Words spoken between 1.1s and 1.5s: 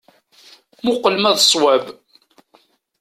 ma d